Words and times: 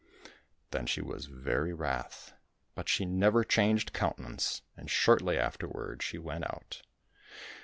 Then 0.71 0.87
she 0.87 0.99
was 0.99 1.27
very 1.27 1.73
wrath. 1.73 2.33
But 2.73 2.89
she 2.89 3.05
never 3.05 3.43
changed 3.43 3.93
countenance, 3.93 4.63
and 4.75 4.89
shortly 4.89 5.37
afterward 5.37 6.01
she 6.01 6.17
went 6.17 6.43
out. 6.43 6.81